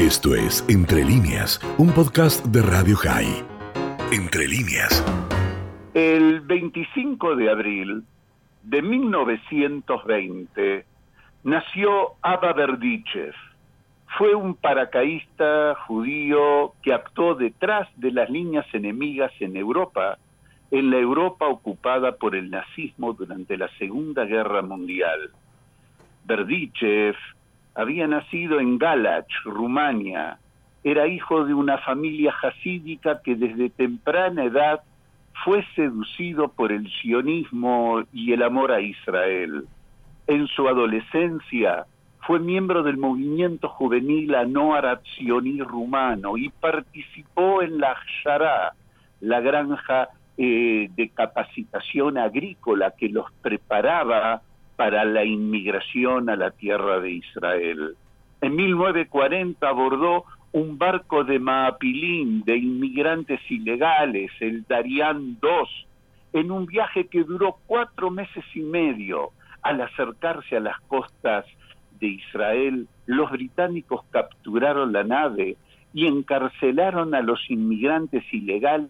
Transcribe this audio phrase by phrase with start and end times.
[0.00, 3.44] Esto es Entre líneas, un podcast de Radio High.
[4.10, 5.04] Entre líneas.
[5.92, 8.04] El 25 de abril
[8.62, 10.86] de 1920
[11.44, 13.34] nació Abba Berdichev.
[14.16, 20.16] Fue un paracaísta judío que actuó detrás de las líneas enemigas en Europa,
[20.70, 25.28] en la Europa ocupada por el nazismo durante la Segunda Guerra Mundial.
[26.24, 27.16] Berdichev
[27.74, 30.38] había nacido en Galach, Rumania.
[30.82, 34.80] Era hijo de una familia jasídica que desde temprana edad
[35.44, 39.64] fue seducido por el sionismo y el amor a Israel.
[40.26, 41.86] En su adolescencia
[42.26, 48.72] fue miembro del movimiento juvenil Anoar Sioní rumano y participó en la Shara,
[49.20, 54.42] la granja eh, de capacitación agrícola que los preparaba
[54.80, 57.96] para la inmigración a la tierra de Israel.
[58.40, 66.64] En 1940 abordó un barco de Maapilín de inmigrantes ilegales, el Darian II, en un
[66.64, 69.32] viaje que duró cuatro meses y medio.
[69.60, 71.44] Al acercarse a las costas
[72.00, 75.58] de Israel, los británicos capturaron la nave
[75.92, 78.88] y encarcelaron a los inmigrantes ilegales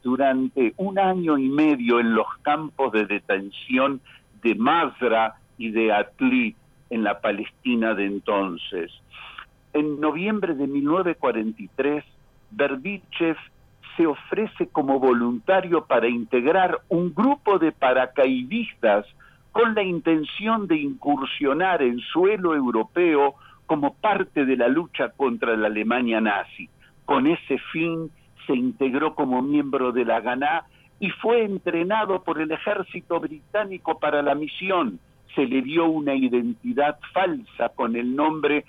[0.00, 4.00] durante un año y medio en los campos de detención
[4.44, 6.54] de Mazra y de Atli
[6.90, 8.92] en la Palestina de entonces.
[9.72, 12.04] En noviembre de 1943,
[12.52, 13.36] Berdichev
[13.96, 19.06] se ofrece como voluntario para integrar un grupo de paracaidistas
[19.50, 23.34] con la intención de incursionar en suelo europeo
[23.66, 26.68] como parte de la lucha contra la Alemania nazi.
[27.06, 28.10] Con ese fin
[28.46, 30.64] se integró como miembro de la Ganá
[31.00, 35.00] y fue entrenado por el ejército británico para la misión.
[35.34, 38.64] Se le dio una identidad falsa con el nombre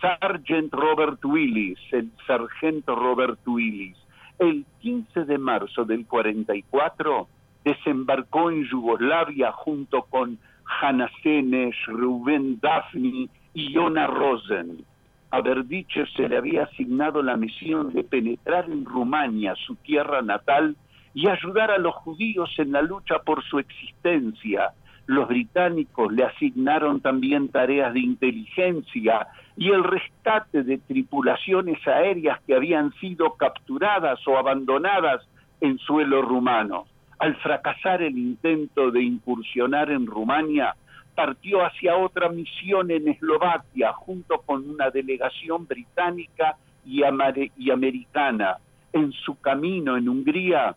[0.00, 3.96] Sergeant Robert Willis, el sargento Robert Willis.
[4.38, 7.28] El 15 de marzo del 44
[7.64, 10.38] desembarcó en Yugoslavia junto con
[10.80, 14.84] Hanna Senes, Rubén Daphne y Jona Rosen.
[15.30, 20.76] A Berdiche se le había asignado la misión de penetrar en Rumania, su tierra natal,
[21.18, 24.70] y ayudar a los judíos en la lucha por su existencia.
[25.06, 32.54] Los británicos le asignaron también tareas de inteligencia y el rescate de tripulaciones aéreas que
[32.54, 35.26] habían sido capturadas o abandonadas
[35.60, 36.86] en suelo rumano.
[37.18, 40.76] Al fracasar el intento de incursionar en Rumania,
[41.16, 46.54] partió hacia otra misión en Eslovaquia junto con una delegación británica
[46.86, 47.00] y,
[47.56, 48.58] y americana.
[48.92, 50.76] En su camino en Hungría,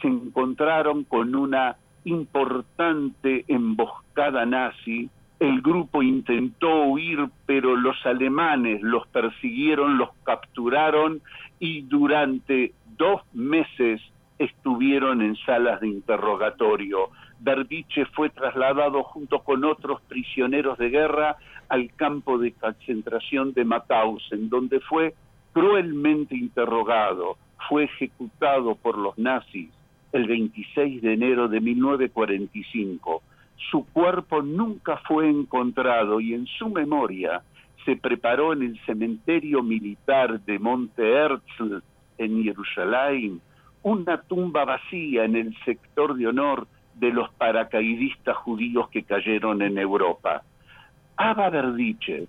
[0.00, 5.10] se encontraron con una importante emboscada nazi.
[5.38, 11.20] El grupo intentó huir, pero los alemanes los persiguieron, los capturaron
[11.60, 14.00] y durante dos meses
[14.38, 17.10] estuvieron en salas de interrogatorio.
[17.40, 21.36] Berdiche fue trasladado junto con otros prisioneros de guerra
[21.68, 25.14] al campo de concentración de Mauthausen, donde fue
[25.52, 27.36] cruelmente interrogado,
[27.68, 29.70] fue ejecutado por los nazis
[30.12, 33.22] el 26 de enero de 1945.
[33.70, 37.42] Su cuerpo nunca fue encontrado y en su memoria
[37.84, 41.82] se preparó en el cementerio militar de Monte Herzl
[42.18, 43.40] en Jerusalén
[43.82, 49.78] una tumba vacía en el sector de honor de los paracaidistas judíos que cayeron en
[49.78, 50.42] Europa.
[51.16, 52.28] Abba Berdichev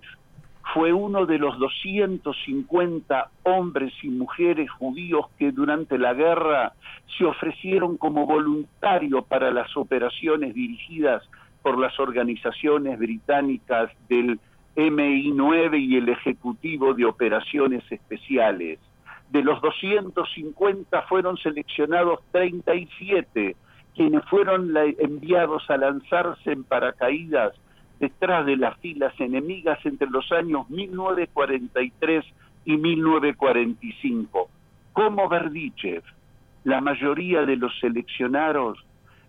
[0.72, 6.72] fue uno de los 250 hombres y mujeres judíos que durante la guerra
[7.18, 11.22] se ofrecieron como voluntarios para las operaciones dirigidas
[11.62, 14.38] por las organizaciones británicas del
[14.76, 18.78] MI9 y el Ejecutivo de Operaciones Especiales.
[19.30, 23.56] De los 250 fueron seleccionados 37
[23.94, 27.52] quienes fueron enviados a lanzarse en paracaídas
[28.00, 32.24] detrás de las filas enemigas entre los años 1943
[32.64, 34.48] y 1945.
[34.92, 36.02] Como Berdichev,
[36.64, 38.78] la mayoría de los seleccionados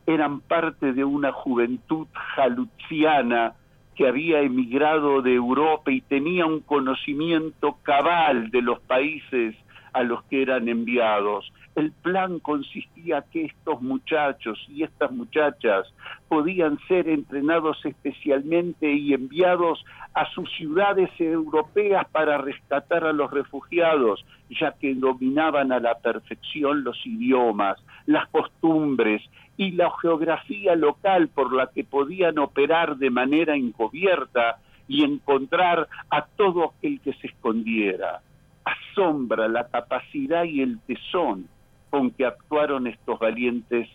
[0.07, 3.53] eran parte de una juventud jaluziana
[3.95, 9.55] que había emigrado de Europa y tenía un conocimiento cabal de los países
[9.93, 11.51] a los que eran enviados.
[11.75, 15.87] El plan consistía que estos muchachos y estas muchachas
[16.27, 19.83] podían ser entrenados especialmente y enviados
[20.13, 26.83] a sus ciudades europeas para rescatar a los refugiados, ya que dominaban a la perfección
[26.83, 29.21] los idiomas, las costumbres
[29.55, 34.57] y la geografía local por la que podían operar de manera encubierta
[34.87, 38.21] y encontrar a todo aquel que se escondiera.
[38.63, 41.47] Asombra la capacidad y el tesón
[41.89, 43.89] con que actuaron estos valientes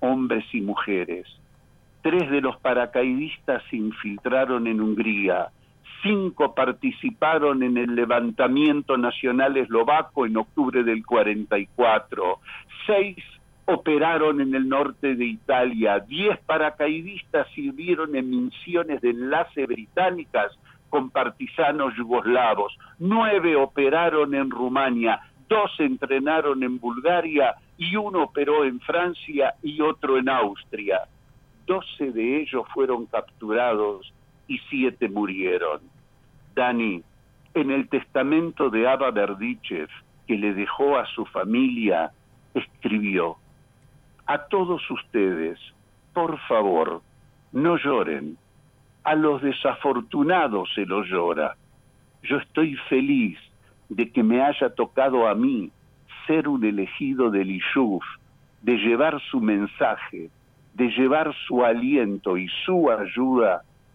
[0.00, 1.26] hombres y mujeres.
[2.02, 5.48] Tres de los paracaidistas se infiltraron en Hungría,
[6.02, 12.38] cinco participaron en el levantamiento nacional eslovaco en octubre del 44,
[12.86, 13.16] seis
[13.66, 20.52] operaron en el norte de Italia, diez paracaidistas sirvieron en misiones de enlace británicas
[20.90, 28.80] con partisanos yugoslavos, nueve operaron en Rumania, dos entrenaron en Bulgaria y uno operó en
[28.80, 31.02] Francia y otro en Austria.
[31.66, 34.12] Doce de ellos fueron capturados
[34.46, 35.80] y siete murieron.
[36.54, 37.02] Dani,
[37.54, 39.88] en el testamento de Abba Berdichev,
[40.26, 42.12] que le dejó a su familia,
[42.54, 43.36] escribió,
[44.26, 45.58] a todos ustedes,
[46.12, 47.02] por favor,
[47.52, 48.38] no lloren.
[49.04, 51.56] A los desafortunados se los llora.
[52.22, 53.38] Yo estoy feliz
[53.88, 55.70] de que me haya tocado a mí
[56.26, 58.02] ser un elegido del Ishuf,
[58.62, 60.30] de llevar su mensaje,
[60.72, 63.62] de llevar su aliento y su ayuda